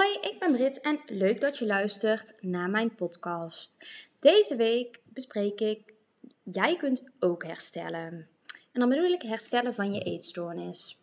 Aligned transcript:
Hoi, 0.00 0.18
ik 0.20 0.38
ben 0.38 0.52
Brit 0.52 0.80
en 0.80 1.00
leuk 1.06 1.40
dat 1.40 1.58
je 1.58 1.66
luistert 1.66 2.42
naar 2.42 2.70
mijn 2.70 2.94
podcast. 2.94 3.76
Deze 4.20 4.56
week 4.56 5.00
bespreek 5.04 5.60
ik 5.60 5.94
Jij 6.42 6.76
kunt 6.76 7.10
ook 7.18 7.44
herstellen. 7.44 8.28
En 8.72 8.80
dan 8.80 8.88
bedoel 8.88 9.10
ik 9.10 9.22
herstellen 9.22 9.74
van 9.74 9.92
je 9.92 10.02
eetstoornis. 10.02 11.02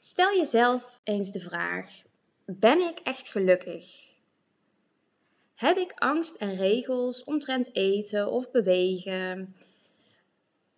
Stel 0.00 0.36
jezelf 0.36 1.00
eens 1.04 1.30
de 1.30 1.40
vraag: 1.40 2.02
Ben 2.44 2.80
ik 2.80 2.98
echt 2.98 3.28
gelukkig? 3.28 4.10
Heb 5.54 5.76
ik 5.76 5.92
angst 5.92 6.36
en 6.36 6.54
regels 6.54 7.24
omtrent 7.24 7.74
eten 7.74 8.30
of 8.30 8.50
bewegen? 8.50 9.56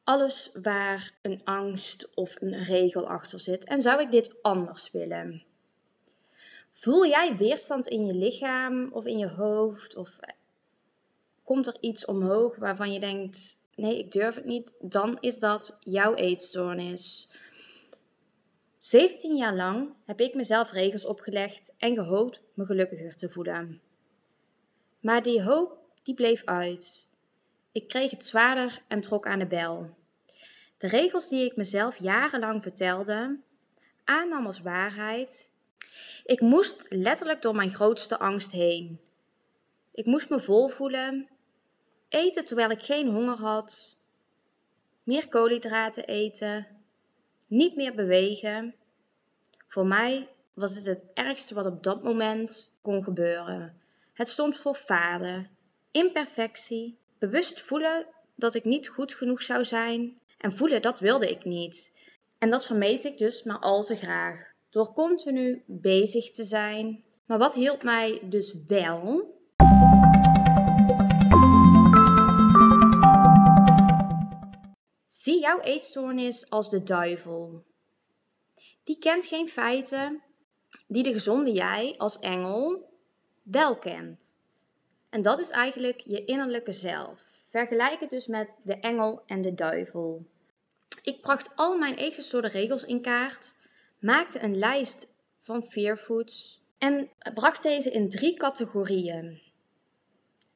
Alles 0.05 0.51
waar 0.63 1.15
een 1.23 1.41
angst 1.45 2.15
of 2.15 2.41
een 2.41 2.65
regel 2.65 3.09
achter 3.09 3.41
zit. 3.41 3.65
En 3.65 3.83
zou 3.83 4.01
ik 4.01 4.11
dit 4.11 4.43
anders 4.43 4.91
willen? 4.91 5.53
Voel 6.75 7.07
jij 7.07 7.37
weerstand 7.37 7.87
in 7.87 8.07
je 8.07 8.15
lichaam 8.15 8.93
of 8.93 9.07
in 9.07 9.19
je 9.19 9.29
hoofd? 9.29 9.97
Of 9.97 10.19
komt 11.43 11.67
er 11.67 11.77
iets 11.81 12.05
omhoog 12.05 12.57
waarvan 12.57 12.93
je 12.93 13.01
denkt: 13.01 13.59
nee, 13.75 13.99
ik 13.99 14.13
durf 14.13 14.35
het 14.35 14.45
niet? 14.45 14.73
Dan 14.81 15.19
is 15.21 15.39
dat 15.39 15.77
jouw 15.81 16.15
eetstoornis. 16.15 17.29
17 18.79 19.37
jaar 19.37 19.55
lang 19.55 19.95
heb 20.05 20.21
ik 20.21 20.35
mezelf 20.35 20.73
regels 20.73 21.05
opgelegd 21.05 21.75
en 21.79 21.95
gehoopt 21.95 22.41
me 22.55 22.65
gelukkiger 22.65 23.15
te 23.15 23.29
voelen. 23.29 23.81
Maar 25.01 25.23
die 25.23 25.43
hoop 25.43 25.79
die 26.03 26.15
bleef 26.15 26.45
uit. 26.45 27.07
Ik 27.73 27.89
kreeg 27.89 28.11
het 28.11 28.25
zwaarder 28.25 28.83
en 28.89 29.01
trok 29.01 29.27
aan 29.27 29.39
de 29.39 29.47
bel. 29.47 29.91
De 30.79 30.87
regels 30.87 31.29
die 31.29 31.45
ik 31.45 31.57
mezelf 31.57 31.97
jarenlang 31.97 32.63
vertelde, 32.63 33.39
aannam 34.05 34.47
als 34.47 34.61
waarheid. 34.61 35.53
Ik 36.25 36.41
moest 36.41 36.87
letterlijk 36.89 37.43
door 37.43 37.55
mijn 37.55 37.75
grootste 37.75 38.19
angst 38.19 38.51
heen. 38.51 39.01
Ik 39.93 40.07
moest 40.07 40.29
me 40.29 40.41
vol 40.41 40.69
voelen, 40.69 41.29
eten 42.09 42.45
terwijl 42.45 42.71
ik 42.71 42.83
geen 42.83 43.09
honger 43.09 43.37
had, 43.37 43.99
meer 45.03 45.29
koolhydraten 45.29 46.05
eten, 46.07 46.67
niet 47.47 47.77
meer 47.77 47.95
bewegen. 47.95 48.75
Voor 49.67 49.87
mij 49.87 50.29
was 50.55 50.75
het 50.75 50.85
het 50.85 51.03
ergste 51.15 51.55
wat 51.55 51.67
op 51.67 51.83
dat 51.83 52.03
moment 52.03 52.79
kon 52.83 53.05
gebeuren. 53.05 53.81
Het 54.13 54.29
stond 54.29 54.57
voor 54.57 54.75
falen, 54.75 55.51
imperfectie, 55.91 56.99
bewust 57.19 57.61
voelen 57.61 58.07
dat 58.35 58.55
ik 58.55 58.65
niet 58.65 58.89
goed 58.89 59.15
genoeg 59.15 59.43
zou 59.43 59.65
zijn 59.65 60.21
en 60.39 60.53
voelen 60.53 60.83
dat 60.83 61.01
wilde 61.01 61.31
ik 61.31 61.45
niet. 61.45 61.93
En 62.39 62.51
dat 62.51 62.67
vermeed 62.67 63.05
ik 63.05 63.19
dus 63.19 63.43
maar 63.43 63.59
al 63.59 63.83
te 63.83 63.97
graag, 63.97 64.54
door 64.75 64.93
continu 64.93 65.63
bezig 65.67 66.31
te 66.31 66.45
zijn. 66.45 67.05
Maar 67.27 67.39
wat 67.39 67.55
hielp 67.55 67.83
mij 67.83 68.21
dus 68.29 68.55
wel? 68.67 69.33
Zie 75.05 75.41
jouw 75.41 75.61
eetstoornis 75.61 76.51
als 76.51 76.71
de 76.71 76.83
duivel. 76.83 77.65
Die 78.85 78.99
kent 78.99 79.27
geen 79.27 79.49
feiten 79.49 80.23
die 80.89 81.03
de 81.03 81.13
gezonde 81.13 81.53
jij 81.53 81.95
als 81.99 82.19
engel 82.19 82.89
wel 83.43 83.79
kent. 83.79 84.39
En 85.11 85.23
dat 85.23 85.39
is 85.39 85.51
eigenlijk 85.51 86.01
je 86.01 86.25
innerlijke 86.25 86.73
zelf. 86.73 87.23
Vergelijk 87.49 88.01
het 88.01 88.11
dus 88.11 88.27
met 88.27 88.57
de 88.63 88.81
engel 88.81 89.23
en 89.27 89.43
de 89.43 89.55
duivel. 89.55 90.27
Ik 91.03 91.21
bracht 91.21 91.51
al 91.55 91.79
mijn 91.79 91.95
eetgestoorde 91.95 92.49
regels 92.49 92.85
in 92.85 93.01
kaart, 93.01 93.55
maakte 94.05 94.43
een 94.43 94.59
lijst 94.59 95.15
van 95.39 95.63
fearfoods 95.63 96.63
en 96.79 97.11
bracht 97.35 97.63
deze 97.63 97.91
in 97.91 98.09
drie 98.09 98.37
categorieën. 98.37 99.43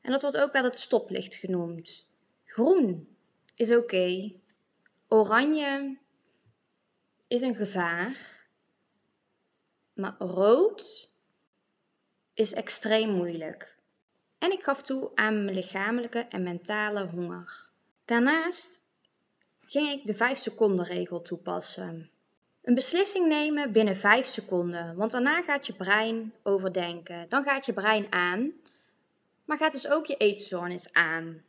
En 0.00 0.10
dat 0.10 0.22
wordt 0.22 0.38
ook 0.38 0.52
wel 0.52 0.64
het 0.64 0.78
stoplicht 0.78 1.34
genoemd. 1.34 2.08
Groen 2.44 3.16
is 3.54 3.74
oké. 3.74 4.32
Oranje 5.08 5.98
is 7.28 7.42
een 7.42 7.54
gevaar. 7.54 8.46
Maar 9.92 10.14
rood 10.18 11.10
is 12.34 12.52
extreem 12.52 13.10
moeilijk. 13.10 13.76
En 14.38 14.52
ik 14.52 14.62
gaf 14.62 14.82
toe 14.82 15.10
aan 15.14 15.44
mijn 15.44 15.56
lichamelijke 15.56 16.18
en 16.18 16.42
mentale 16.42 17.06
honger. 17.06 17.70
Daarnaast 18.04 18.82
ging 19.60 19.90
ik 19.90 20.04
de 20.04 20.14
5 20.14 20.38
seconden 20.38 20.84
regel 20.84 21.22
toepassen. 21.22 22.10
Een 22.68 22.74
beslissing 22.74 23.26
nemen 23.26 23.72
binnen 23.72 23.96
5 23.96 24.26
seconden, 24.26 24.96
want 24.96 25.10
daarna 25.10 25.42
gaat 25.42 25.66
je 25.66 25.72
brein 25.72 26.32
overdenken. 26.42 27.28
Dan 27.28 27.44
gaat 27.44 27.66
je 27.66 27.72
brein 27.72 28.12
aan, 28.12 28.52
maar 29.44 29.56
gaat 29.56 29.72
dus 29.72 29.88
ook 29.88 30.06
je 30.06 30.16
eetstoornis 30.16 30.92
aan. 30.92 31.42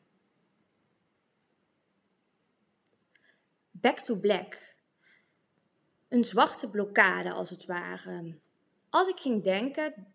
Back 3.72 4.00
to 4.00 4.16
black. 4.16 4.58
Een 6.08 6.24
zwarte 6.24 6.70
blokkade 6.70 7.32
als 7.32 7.50
het 7.50 7.66
ware. 7.66 8.36
Als 8.90 9.08
ik 9.08 9.20
ging 9.20 9.44
denken, 9.44 10.08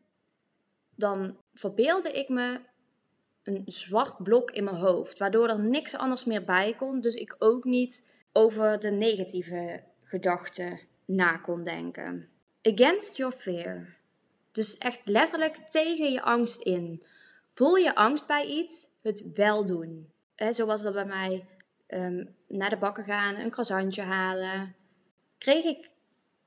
dan 0.94 1.36
verbeelde 1.54 2.12
ik 2.12 2.28
me 2.28 2.60
een 3.42 3.62
zwart 3.66 4.22
blok 4.22 4.50
in 4.50 4.64
mijn 4.64 4.76
hoofd, 4.76 5.18
waardoor 5.18 5.48
er 5.48 5.60
niks 5.60 5.96
anders 5.96 6.24
meer 6.24 6.44
bij 6.44 6.74
kon, 6.78 7.00
dus 7.00 7.14
ik 7.14 7.36
ook 7.38 7.64
niet 7.64 8.10
over 8.32 8.80
de 8.80 8.90
negatieve 8.90 9.82
gedachten 9.98 10.92
na 11.04 11.36
kon 11.36 11.62
denken. 11.62 12.28
Against 12.62 13.16
your 13.16 13.32
fear. 13.32 13.96
Dus 14.52 14.78
echt 14.78 15.00
letterlijk 15.04 15.56
tegen 15.70 16.12
je 16.12 16.22
angst 16.22 16.60
in. 16.60 17.02
Voel 17.54 17.74
je 17.74 17.94
angst 17.94 18.26
bij 18.26 18.46
iets, 18.46 18.88
het 19.02 19.32
wel 19.34 19.64
doen. 19.64 20.10
He, 20.34 20.52
zoals 20.52 20.82
dat 20.82 20.92
bij 20.92 21.04
mij 21.04 21.46
um, 21.88 22.34
naar 22.48 22.70
de 22.70 22.76
bakken 22.76 23.04
gaan, 23.04 23.34
een 23.34 23.50
croissantje 23.50 24.02
halen. 24.02 24.74
Kreeg 25.38 25.64
ik 25.64 25.90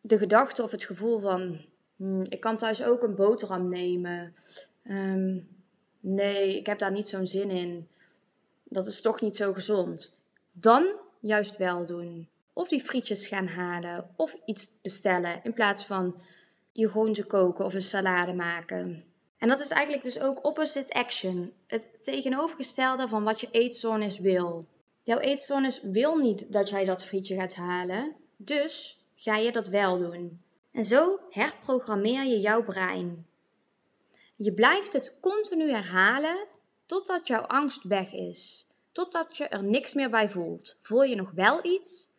de 0.01 0.17
gedachte 0.17 0.63
of 0.63 0.71
het 0.71 0.83
gevoel 0.83 1.19
van, 1.19 1.65
hmm, 1.95 2.23
ik 2.29 2.39
kan 2.39 2.57
thuis 2.57 2.83
ook 2.83 3.03
een 3.03 3.15
boterham 3.15 3.69
nemen. 3.69 4.35
Ehm, 4.83 5.39
nee, 5.99 6.57
ik 6.57 6.65
heb 6.65 6.79
daar 6.79 6.91
niet 6.91 7.07
zo'n 7.07 7.27
zin 7.27 7.49
in. 7.49 7.87
Dat 8.63 8.87
is 8.87 9.01
toch 9.01 9.21
niet 9.21 9.35
zo 9.35 9.53
gezond. 9.53 10.15
Dan 10.51 10.87
juist 11.19 11.57
wel 11.57 11.85
doen. 11.85 12.29
Of 12.57 12.67
die 12.67 12.83
frietjes 12.83 13.27
gaan 13.27 13.47
halen 13.47 14.09
of 14.15 14.35
iets 14.45 14.71
bestellen 14.81 15.39
in 15.43 15.53
plaats 15.53 15.85
van 15.85 16.21
je 16.71 16.87
groente 16.87 17.23
koken 17.23 17.65
of 17.65 17.73
een 17.73 17.81
salade 17.81 18.33
maken. 18.33 19.03
En 19.37 19.47
dat 19.47 19.59
is 19.59 19.69
eigenlijk 19.69 20.03
dus 20.03 20.19
ook 20.19 20.45
opposite 20.45 20.93
action. 20.93 21.53
Het 21.67 21.87
tegenovergestelde 22.01 23.07
van 23.07 23.23
wat 23.23 23.41
je 23.41 23.47
eetstoornis 23.51 24.19
wil. 24.19 24.65
Jouw 25.03 25.17
eetstoornis 25.17 25.81
wil 25.81 26.15
niet 26.15 26.53
dat 26.53 26.69
jij 26.69 26.85
dat 26.85 27.05
frietje 27.05 27.35
gaat 27.35 27.55
halen, 27.55 28.15
dus 28.35 28.99
ga 29.15 29.35
je 29.37 29.51
dat 29.51 29.67
wel 29.67 29.97
doen. 29.97 30.41
En 30.71 30.83
zo 30.83 31.19
herprogrammeer 31.29 32.23
je 32.23 32.39
jouw 32.39 32.63
brein. 32.63 33.27
Je 34.35 34.53
blijft 34.53 34.93
het 34.93 35.17
continu 35.21 35.71
herhalen 35.71 36.45
totdat 36.85 37.27
jouw 37.27 37.41
angst 37.41 37.83
weg 37.83 38.13
is, 38.13 38.67
totdat 38.91 39.37
je 39.37 39.47
er 39.47 39.63
niks 39.63 39.93
meer 39.93 40.09
bij 40.09 40.29
voelt. 40.29 40.77
Voel 40.81 41.03
je 41.03 41.15
nog 41.15 41.31
wel 41.31 41.65
iets? 41.65 42.15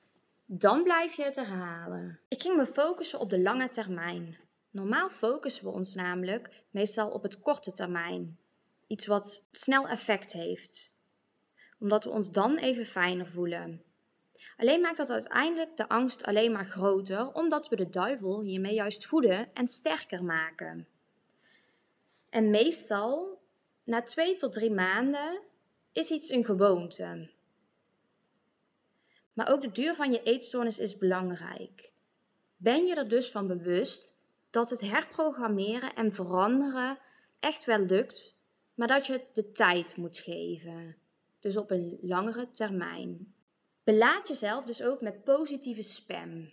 Dan 0.50 0.82
blijf 0.82 1.14
je 1.14 1.24
het 1.24 1.36
herhalen. 1.36 2.20
Ik 2.28 2.42
ging 2.42 2.56
me 2.56 2.66
focussen 2.66 3.18
op 3.20 3.30
de 3.30 3.40
lange 3.40 3.68
termijn. 3.68 4.36
Normaal 4.70 5.08
focussen 5.08 5.64
we 5.64 5.70
ons 5.70 5.94
namelijk 5.94 6.64
meestal 6.70 7.10
op 7.10 7.22
het 7.22 7.40
korte 7.40 7.72
termijn. 7.72 8.38
Iets 8.86 9.06
wat 9.06 9.46
snel 9.52 9.88
effect 9.88 10.32
heeft. 10.32 10.92
Omdat 11.78 12.04
we 12.04 12.10
ons 12.10 12.30
dan 12.30 12.56
even 12.56 12.86
fijner 12.86 13.26
voelen. 13.26 13.82
Alleen 14.56 14.80
maakt 14.80 14.96
dat 14.96 15.10
uiteindelijk 15.10 15.76
de 15.76 15.88
angst 15.88 16.24
alleen 16.24 16.52
maar 16.52 16.66
groter, 16.66 17.32
omdat 17.32 17.68
we 17.68 17.76
de 17.76 17.88
duivel 17.88 18.40
hiermee 18.40 18.74
juist 18.74 19.06
voeden 19.06 19.54
en 19.54 19.66
sterker 19.66 20.24
maken. 20.24 20.88
En 22.30 22.50
meestal, 22.50 23.40
na 23.84 24.02
twee 24.02 24.34
tot 24.34 24.52
drie 24.52 24.72
maanden, 24.72 25.40
is 25.92 26.10
iets 26.10 26.30
een 26.30 26.44
gewoonte. 26.44 27.30
Maar 29.38 29.52
ook 29.52 29.60
de 29.60 29.72
duur 29.72 29.94
van 29.94 30.12
je 30.12 30.22
eetstoornis 30.22 30.78
is 30.78 30.96
belangrijk. 30.96 31.92
Ben 32.56 32.86
je 32.86 32.94
er 32.94 33.08
dus 33.08 33.30
van 33.30 33.46
bewust 33.46 34.14
dat 34.50 34.70
het 34.70 34.80
herprogrammeren 34.80 35.94
en 35.94 36.12
veranderen 36.12 36.98
echt 37.40 37.64
wel 37.64 37.78
lukt, 37.78 38.38
maar 38.74 38.88
dat 38.88 39.06
je 39.06 39.12
het 39.12 39.34
de 39.34 39.52
tijd 39.52 39.96
moet 39.96 40.18
geven. 40.18 40.96
Dus 41.40 41.56
op 41.56 41.70
een 41.70 41.98
langere 42.02 42.50
termijn. 42.50 43.34
Belaat 43.84 44.28
jezelf 44.28 44.64
dus 44.64 44.82
ook 44.82 45.00
met 45.00 45.24
positieve 45.24 45.82
spam. 45.82 46.52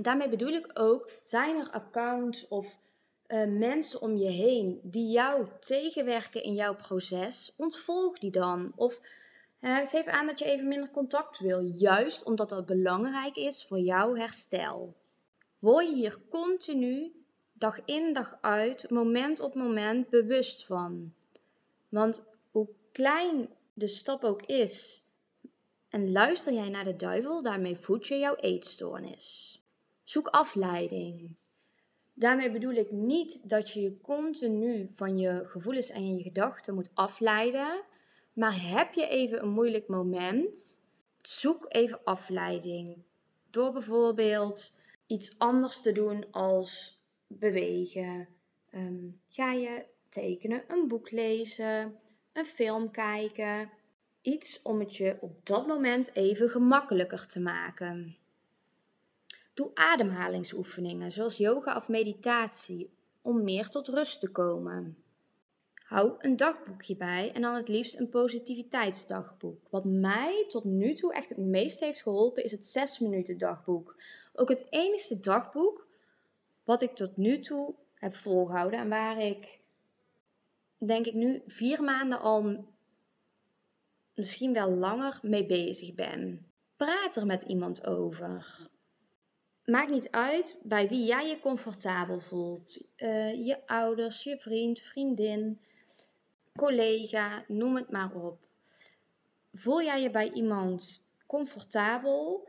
Daarmee 0.00 0.28
bedoel 0.28 0.52
ik 0.52 0.70
ook, 0.74 1.10
zijn 1.22 1.56
er 1.56 1.70
accounts 1.70 2.48
of 2.48 2.78
uh, 3.26 3.44
mensen 3.44 4.00
om 4.00 4.16
je 4.16 4.30
heen 4.30 4.80
die 4.82 5.10
jou 5.10 5.46
tegenwerken 5.60 6.42
in 6.42 6.54
jouw 6.54 6.74
proces, 6.74 7.54
ontvolg 7.56 8.18
die 8.18 8.30
dan. 8.30 8.72
Of 8.76 9.00
geef 9.60 10.06
aan 10.06 10.26
dat 10.26 10.38
je 10.38 10.44
even 10.44 10.68
minder 10.68 10.90
contact 10.90 11.38
wil, 11.38 11.60
juist 11.60 12.24
omdat 12.24 12.48
dat 12.48 12.66
belangrijk 12.66 13.36
is 13.36 13.64
voor 13.64 13.78
jouw 13.78 14.14
herstel. 14.14 14.96
Word 15.58 15.88
je 15.88 15.94
hier 15.94 16.18
continu 16.28 17.12
dag 17.52 17.84
in 17.84 18.12
dag 18.12 18.38
uit, 18.40 18.90
moment 18.90 19.40
op 19.40 19.54
moment 19.54 20.08
bewust 20.08 20.66
van. 20.66 21.12
Want 21.88 22.30
hoe 22.50 22.68
klein 22.92 23.48
de 23.72 23.86
stap 23.86 24.24
ook 24.24 24.42
is, 24.42 25.02
en 25.88 26.12
luister 26.12 26.52
jij 26.52 26.68
naar 26.68 26.84
de 26.84 26.96
duivel, 26.96 27.42
daarmee 27.42 27.76
voed 27.76 28.06
je 28.06 28.18
jouw 28.18 28.34
eetstoornis. 28.34 29.60
Zoek 30.04 30.28
afleiding. 30.28 31.36
Daarmee 32.14 32.50
bedoel 32.50 32.72
ik 32.72 32.90
niet 32.90 33.48
dat 33.48 33.70
je 33.70 33.80
je 33.80 34.00
continu 34.00 34.90
van 34.90 35.18
je 35.18 35.44
gevoelens 35.44 35.90
en 35.90 36.16
je 36.16 36.22
gedachten 36.22 36.74
moet 36.74 36.90
afleiden. 36.94 37.82
Maar 38.38 38.70
heb 38.70 38.94
je 38.94 39.08
even 39.08 39.42
een 39.42 39.48
moeilijk 39.48 39.88
moment, 39.88 40.84
zoek 41.22 41.64
even 41.68 42.00
afleiding. 42.04 43.02
Door 43.50 43.72
bijvoorbeeld 43.72 44.78
iets 45.06 45.38
anders 45.38 45.82
te 45.82 45.92
doen 45.92 46.26
als 46.30 47.00
bewegen. 47.26 48.28
Ehm, 48.70 49.08
ga 49.28 49.52
je 49.52 49.84
tekenen, 50.08 50.64
een 50.68 50.88
boek 50.88 51.10
lezen, 51.10 51.98
een 52.32 52.46
film 52.46 52.90
kijken. 52.90 53.70
Iets 54.22 54.62
om 54.62 54.80
het 54.80 54.96
je 54.96 55.16
op 55.20 55.46
dat 55.46 55.66
moment 55.66 56.14
even 56.14 56.48
gemakkelijker 56.48 57.26
te 57.26 57.40
maken. 57.40 58.16
Doe 59.54 59.70
ademhalingsoefeningen 59.74 61.10
zoals 61.10 61.36
yoga 61.36 61.76
of 61.76 61.88
meditatie 61.88 62.90
om 63.22 63.44
meer 63.44 63.68
tot 63.68 63.88
rust 63.88 64.20
te 64.20 64.30
komen. 64.30 65.02
Hou 65.88 66.14
een 66.18 66.36
dagboekje 66.36 66.96
bij 66.96 67.32
en 67.32 67.42
dan 67.42 67.54
het 67.54 67.68
liefst 67.68 67.98
een 67.98 68.08
positiviteitsdagboek. 68.08 69.60
Wat 69.70 69.84
mij 69.84 70.44
tot 70.48 70.64
nu 70.64 70.94
toe 70.94 71.14
echt 71.14 71.28
het 71.28 71.38
meest 71.38 71.80
heeft 71.80 72.02
geholpen 72.02 72.44
is 72.44 72.52
het 72.52 72.66
6 72.66 72.98
minuten 72.98 73.38
dagboek. 73.38 73.96
Ook 74.34 74.48
het 74.48 74.66
enige 74.70 75.20
dagboek 75.20 75.86
wat 76.64 76.82
ik 76.82 76.94
tot 76.94 77.16
nu 77.16 77.40
toe 77.40 77.74
heb 77.94 78.14
volgehouden 78.14 78.78
en 78.78 78.88
waar 78.88 79.20
ik 79.20 79.60
denk 80.78 81.06
ik 81.06 81.14
nu 81.14 81.42
vier 81.46 81.82
maanden 81.82 82.20
al 82.20 82.64
misschien 84.14 84.52
wel 84.52 84.70
langer 84.70 85.18
mee 85.22 85.46
bezig 85.46 85.94
ben. 85.94 86.46
Praat 86.76 87.16
er 87.16 87.26
met 87.26 87.42
iemand 87.42 87.86
over. 87.86 88.68
Maakt 89.64 89.90
niet 89.90 90.10
uit 90.10 90.58
bij 90.62 90.88
wie 90.88 91.06
jij 91.06 91.28
je 91.28 91.40
comfortabel 91.40 92.20
voelt. 92.20 92.88
Uh, 92.96 93.46
je 93.46 93.66
ouders, 93.66 94.22
je 94.22 94.38
vriend, 94.38 94.78
vriendin, 94.80 95.60
collega, 96.58 97.44
noem 97.46 97.76
het 97.76 97.90
maar 97.90 98.14
op. 98.14 98.38
Voel 99.52 99.82
jij 99.82 100.02
je 100.02 100.10
bij 100.10 100.30
iemand 100.30 101.06
comfortabel 101.26 102.48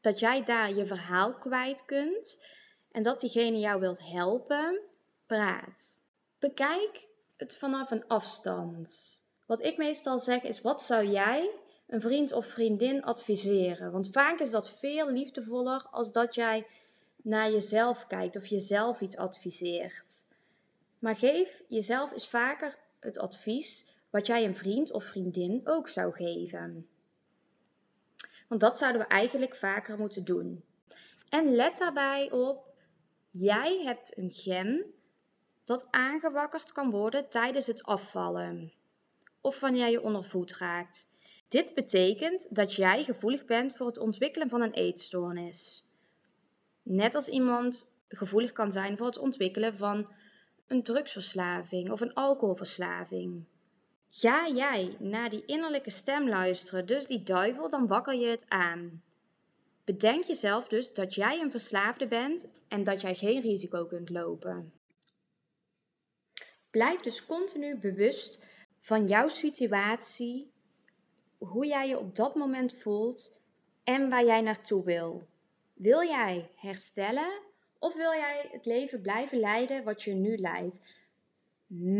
dat 0.00 0.18
jij 0.18 0.44
daar 0.44 0.74
je 0.74 0.86
verhaal 0.86 1.34
kwijt 1.34 1.84
kunt 1.84 2.44
en 2.90 3.02
dat 3.02 3.20
diegene 3.20 3.58
jou 3.58 3.80
wilt 3.80 4.06
helpen? 4.08 4.80
Praat. 5.26 6.02
Bekijk 6.38 7.06
het 7.36 7.56
vanaf 7.56 7.90
een 7.90 8.06
afstand. 8.06 9.20
Wat 9.46 9.62
ik 9.62 9.76
meestal 9.76 10.18
zeg 10.18 10.42
is: 10.42 10.60
wat 10.60 10.82
zou 10.82 11.06
jij 11.06 11.50
een 11.86 12.00
vriend 12.00 12.32
of 12.32 12.46
vriendin 12.46 13.04
adviseren? 13.04 13.92
Want 13.92 14.08
vaak 14.12 14.40
is 14.40 14.50
dat 14.50 14.70
veel 14.70 15.10
liefdevoller 15.10 15.86
als 15.90 16.12
dat 16.12 16.34
jij 16.34 16.66
naar 17.16 17.50
jezelf 17.50 18.06
kijkt 18.06 18.36
of 18.36 18.46
jezelf 18.46 19.00
iets 19.00 19.16
adviseert. 19.16 20.24
Maar 20.98 21.16
geef 21.16 21.62
jezelf 21.68 22.12
eens 22.12 22.28
vaker 22.28 22.76
het 23.04 23.18
advies 23.18 23.86
wat 24.10 24.26
jij 24.26 24.44
een 24.44 24.56
vriend 24.56 24.92
of 24.92 25.04
vriendin 25.04 25.60
ook 25.64 25.88
zou 25.88 26.12
geven. 26.12 26.88
Want 28.48 28.60
dat 28.60 28.78
zouden 28.78 29.00
we 29.00 29.06
eigenlijk 29.06 29.54
vaker 29.54 29.98
moeten 29.98 30.24
doen. 30.24 30.64
En 31.28 31.54
let 31.54 31.78
daarbij 31.78 32.30
op: 32.30 32.74
jij 33.30 33.80
hebt 33.82 34.18
een 34.18 34.30
gen 34.30 34.84
dat 35.64 35.86
aangewakkerd 35.90 36.72
kan 36.72 36.90
worden 36.90 37.28
tijdens 37.28 37.66
het 37.66 37.82
afvallen 37.82 38.72
of 39.40 39.60
wanneer 39.60 39.88
je 39.88 40.02
ondervoed 40.02 40.56
raakt. 40.56 41.08
Dit 41.48 41.74
betekent 41.74 42.46
dat 42.50 42.74
jij 42.74 43.04
gevoelig 43.04 43.44
bent 43.44 43.76
voor 43.76 43.86
het 43.86 43.98
ontwikkelen 43.98 44.48
van 44.48 44.60
een 44.60 44.72
eetstoornis. 44.72 45.84
Net 46.82 47.14
als 47.14 47.28
iemand 47.28 47.94
gevoelig 48.08 48.52
kan 48.52 48.72
zijn 48.72 48.96
voor 48.96 49.06
het 49.06 49.18
ontwikkelen 49.18 49.74
van 49.74 50.12
een 50.66 50.82
drugsverslaving 50.82 51.90
of 51.90 52.00
een 52.00 52.14
alcoholverslaving. 52.14 53.44
Ga 54.08 54.48
jij 54.48 54.96
naar 54.98 55.30
die 55.30 55.44
innerlijke 55.44 55.90
stem 55.90 56.28
luisteren, 56.28 56.86
dus 56.86 57.06
die 57.06 57.22
duivel, 57.22 57.68
dan 57.68 57.86
wakker 57.86 58.14
je 58.14 58.26
het 58.26 58.44
aan. 58.48 59.02
Bedenk 59.84 60.24
jezelf 60.24 60.68
dus 60.68 60.92
dat 60.92 61.14
jij 61.14 61.40
een 61.40 61.50
verslaafde 61.50 62.06
bent 62.06 62.46
en 62.68 62.84
dat 62.84 63.00
jij 63.00 63.14
geen 63.14 63.40
risico 63.40 63.86
kunt 63.86 64.10
lopen. 64.10 64.72
Blijf 66.70 67.00
dus 67.00 67.26
continu 67.26 67.78
bewust 67.78 68.38
van 68.80 69.06
jouw 69.06 69.28
situatie, 69.28 70.52
hoe 71.38 71.66
jij 71.66 71.88
je 71.88 71.98
op 71.98 72.14
dat 72.14 72.34
moment 72.34 72.74
voelt 72.74 73.40
en 73.84 74.08
waar 74.08 74.24
jij 74.24 74.40
naartoe 74.40 74.84
wil. 74.84 75.22
Wil 75.74 76.02
jij 76.02 76.50
herstellen 76.56 77.40
of 77.84 77.94
wil 77.94 78.12
jij 78.12 78.48
het 78.52 78.66
leven 78.66 79.00
blijven 79.00 79.38
leiden 79.38 79.84
wat 79.84 80.02
je 80.02 80.12
nu 80.12 80.36
leidt? 80.36 80.80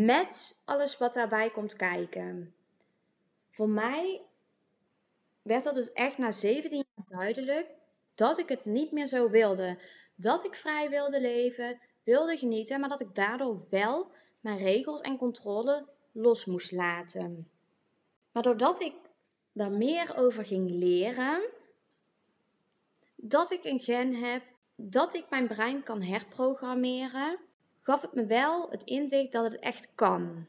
Met 0.05 0.55
alles 0.65 0.97
wat 0.97 1.13
daarbij 1.13 1.49
komt 1.49 1.75
kijken. 1.75 2.55
Voor 3.49 3.69
mij 3.69 4.21
werd 5.41 5.63
dat 5.63 5.73
dus 5.73 5.91
echt 5.91 6.17
na 6.17 6.31
17 6.31 6.85
jaar 6.95 7.19
duidelijk 7.19 7.67
dat 8.13 8.37
ik 8.37 8.49
het 8.49 8.65
niet 8.65 8.91
meer 8.91 9.07
zo 9.07 9.29
wilde. 9.29 9.77
Dat 10.15 10.45
ik 10.45 10.55
vrij 10.55 10.89
wilde 10.89 11.21
leven, 11.21 11.79
wilde 12.03 12.37
genieten, 12.37 12.79
maar 12.79 12.89
dat 12.89 13.01
ik 13.01 13.15
daardoor 13.15 13.65
wel 13.69 14.11
mijn 14.41 14.57
regels 14.57 15.01
en 15.01 15.17
controle 15.17 15.87
los 16.11 16.45
moest 16.45 16.71
laten. 16.71 17.49
Maar 18.31 18.43
doordat 18.43 18.81
ik 18.81 18.93
daar 19.51 19.71
meer 19.71 20.17
over 20.17 20.45
ging 20.45 20.69
leren, 20.69 21.49
dat 23.15 23.51
ik 23.51 23.63
een 23.63 23.79
gen 23.79 24.15
heb, 24.15 24.43
dat 24.75 25.13
ik 25.15 25.29
mijn 25.29 25.47
brein 25.47 25.83
kan 25.83 26.01
herprogrammeren, 26.01 27.39
gaf 27.81 28.01
het 28.01 28.13
me 28.13 28.25
wel 28.25 28.69
het 28.69 28.83
inzicht 28.83 29.31
dat 29.31 29.51
het 29.51 29.59
echt 29.59 29.95
kan. 29.95 30.47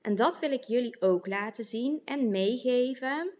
En 0.00 0.14
dat 0.14 0.38
wil 0.38 0.52
ik 0.52 0.64
jullie 0.64 1.00
ook 1.00 1.26
laten 1.26 1.64
zien 1.64 2.02
en 2.04 2.30
meegeven. 2.30 3.32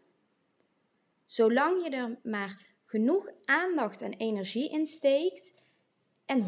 Zolang 1.24 1.82
je 1.82 1.90
er 1.90 2.18
maar 2.22 2.66
genoeg 2.84 3.30
aandacht 3.44 4.00
en 4.00 4.12
energie 4.12 4.70
in 4.70 4.86
steekt 4.86 5.54
en 6.26 6.44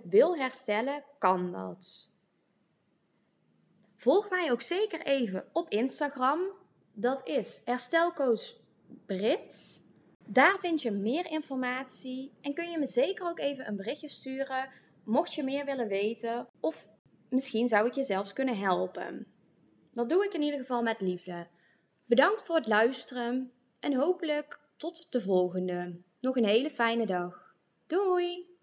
100% 0.00 0.02
wil 0.04 0.36
herstellen, 0.36 1.04
kan 1.18 1.52
dat. 1.52 2.14
Volg 3.96 4.30
mij 4.30 4.50
ook 4.50 4.62
zeker 4.62 5.02
even 5.02 5.48
op 5.52 5.70
Instagram. 5.70 6.40
Dat 6.92 7.28
is 7.28 7.60
herstelcoach 7.64 8.54
Brits. 9.06 9.80
Daar 10.26 10.58
vind 10.58 10.82
je 10.82 10.90
meer 10.90 11.26
informatie 11.26 12.32
en 12.40 12.54
kun 12.54 12.70
je 12.70 12.78
me 12.78 12.86
zeker 12.86 13.26
ook 13.26 13.38
even 13.38 13.68
een 13.68 13.76
berichtje 13.76 14.08
sturen 14.08 14.68
mocht 15.04 15.34
je 15.34 15.42
meer 15.42 15.64
willen 15.64 15.88
weten 15.88 16.48
of 16.60 16.88
misschien 17.28 17.68
zou 17.68 17.86
ik 17.86 17.92
je 17.92 18.02
zelfs 18.02 18.32
kunnen 18.32 18.58
helpen. 18.58 19.26
Dat 19.92 20.08
doe 20.08 20.24
ik 20.24 20.34
in 20.34 20.42
ieder 20.42 20.58
geval 20.58 20.82
met 20.82 21.00
liefde. 21.00 21.46
Bedankt 22.06 22.42
voor 22.42 22.56
het 22.56 22.66
luisteren 22.66 23.52
en 23.80 23.94
hopelijk 23.94 24.60
tot 24.76 25.12
de 25.12 25.20
volgende. 25.20 26.00
Nog 26.20 26.36
een 26.36 26.44
hele 26.44 26.70
fijne 26.70 27.06
dag. 27.06 27.54
Doei! 27.86 28.55